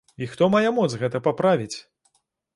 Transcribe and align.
І 0.25 0.29
хто 0.31 0.47
мае 0.55 0.69
моц 0.77 0.87
гэта 1.03 1.23
паправіць? 1.29 1.71